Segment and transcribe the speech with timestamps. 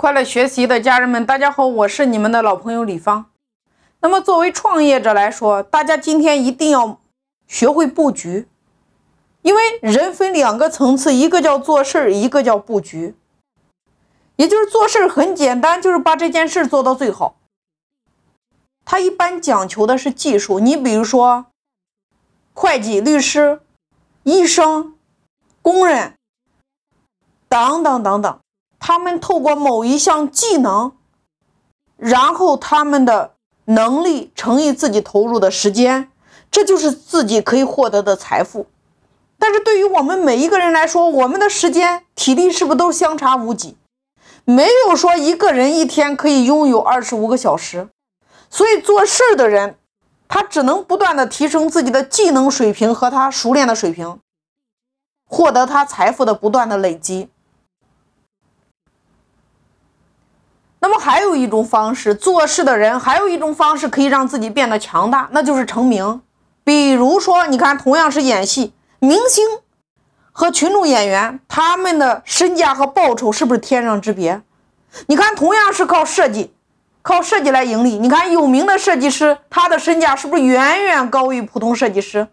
[0.00, 3.26] 快乐学习的家人们，大家好，我是你们的老朋友李芳。
[4.00, 6.98] 那么，作为创业者来说，大家今天一定要
[7.46, 8.48] 学会布局，
[9.42, 13.14] 因为人分两个层次，一个叫做事儿，一个叫布局。
[14.36, 17.36] 也就是做事儿很简单，就是把这件事做到最好。
[18.86, 21.44] 他一般讲求的是技术，你比如说
[22.54, 23.60] 会计、律师、
[24.22, 24.94] 医生、
[25.60, 26.14] 工人
[27.50, 28.40] 等等等等。
[28.80, 30.92] 他们透过某一项技能，
[31.96, 33.34] 然后他们的
[33.66, 36.10] 能力乘以自己投入的时间，
[36.50, 38.66] 这就是自己可以获得的财富。
[39.38, 43.76] 但是对于我们每一个人来说，我们的时间、体力是不是都相差无几？
[44.44, 47.88] 没有说一个人一天可以拥有二十五个小时。
[48.48, 49.78] 所以做事的人，
[50.26, 54.18] 他只能不断的提升自己的技能水平和他熟练的水平，
[55.28, 57.28] 获得他财富的不断的累积。
[60.80, 66.20] 那么还有一种方式，做事的人还有一种方式可以让自己变得强大，那就是成名。
[66.62, 69.44] 比如说，你看，同样是演戏，明星
[70.30, 74.42] 和群众演员，他们的身价和报酬是不是天壤之别？
[75.06, 76.52] 你看，同样是靠设计，
[77.00, 82.28] 靠设计来盈利，你看有名的设计师，他的身价是不是远远高于普通设计师？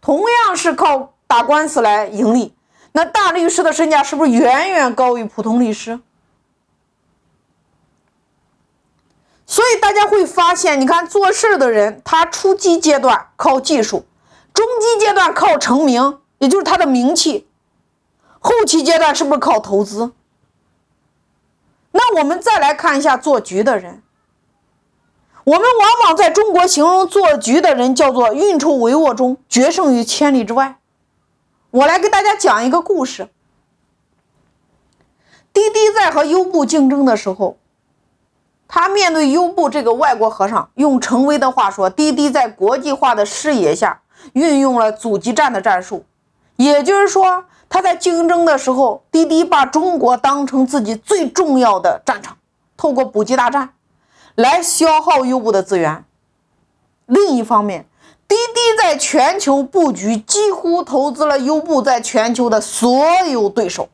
[0.00, 2.54] 同样是靠打官司来盈利，
[2.92, 5.98] 那大律师的身价是不是远远高于普通律师？
[9.56, 14.04] 所以大家会发现，你看做事的人，他初级阶段靠技术，
[14.52, 17.48] 中级阶段靠成名，也就是他的名气，
[18.38, 20.12] 后期阶段是不是靠投资？
[21.92, 24.02] 那我们再来看一下做局的人，
[25.44, 30.76] 我们往往在中国形容做局的人叫做运筹帷幄中决胜于千里之外。
[31.70, 33.30] 我来给大家讲一个故事：
[35.54, 37.56] 滴滴在和优步竞争的时候。
[38.68, 44.00] 他面对优步这个外国和尚，用陈威的话说，滴滴在国际化的视野下
[44.32, 46.04] 运用了阻击战的战术，
[46.56, 52.36] 也就是说，他在竞争的时候，滴滴把中国当成自己最重要的战场，
[52.76, 53.70] 透过补给大战
[54.34, 56.04] 来消耗优步的资源。
[57.06, 57.86] 另一方面，
[58.26, 63.88] 滴滴在全球布局几乎投资了优步在全球的所有对手。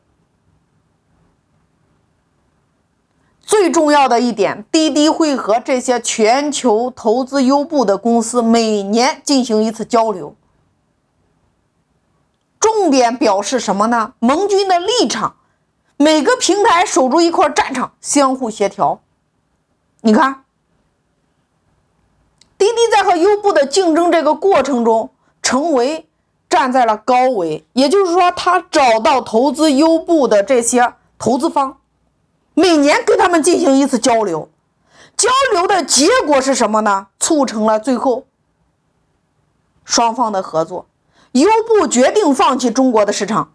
[3.45, 10.33] 最重要的一点，滴滴会和这些全球投资优步的公司每年进行一次交流，
[12.59, 14.13] 重点表示什么呢？
[14.19, 15.35] 盟军的立场，
[15.97, 19.01] 每个平台守住一块战场，相互协调。
[20.01, 20.45] 你看，
[22.57, 25.09] 滴滴在和优步的竞争这个过程中，
[25.41, 26.07] 成为
[26.49, 31.77] 站在了高位，也就是说，他找到投资优步的这些投资方。
[32.53, 34.49] 每年跟他们进行一次交流，
[35.17, 37.07] 交流的结果是什么呢？
[37.19, 38.25] 促成了最后
[39.83, 40.87] 双方的合作。
[41.31, 43.53] 优步决定放弃中国的市场，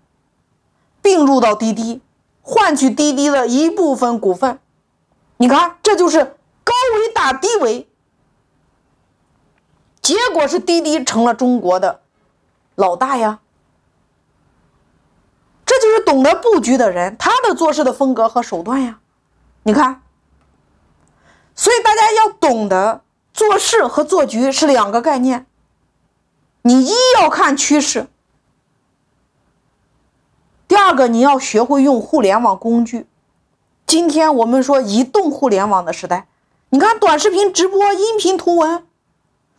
[1.01, 2.01] 并入到滴滴，
[2.43, 4.59] 换取滴滴的一部分股份。
[5.37, 6.25] 你看，这就是
[6.65, 7.89] 高维打低维，
[10.03, 12.01] 结果是滴滴成了中国的
[12.75, 13.39] 老大呀。
[16.09, 18.99] 懂得布局的人，他的做事的风格和手段呀，
[19.65, 20.01] 你看，
[21.55, 23.03] 所以大家要懂得
[23.35, 25.45] 做事和做局是两个概念。
[26.63, 28.07] 你一要看趋势，
[30.67, 33.07] 第二个你要学会用互联网工具。
[33.87, 36.27] 今天我们说移动互联网的时代，
[36.71, 38.87] 你看短视频、直播、音频、图文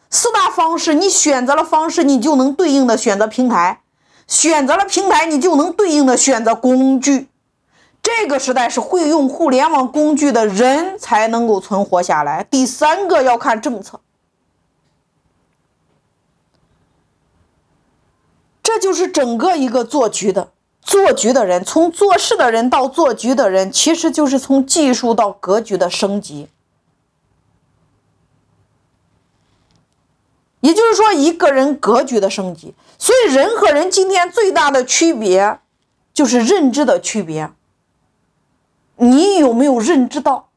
[0.09, 3.83] 四大方式，你选择了方式，你就能对应的选择平台。
[4.29, 7.27] 选择了平台，你就能对应的选择工具。
[8.01, 12.45] 这个时代是会用互联网工具的人才能够存活下来。
[12.49, 13.99] 第三个要看政策，
[18.63, 20.51] 这就是整个一个做局的
[20.81, 26.47] 做局的人，从做事的人到做局的人，其实就是从技术到格局的升级。
[30.61, 35.59] 也就是说，一个人格局的升级，所以人和人今天最大的区别
[36.13, 37.51] 就是认知的区别。
[38.97, 40.48] 你有没有认知到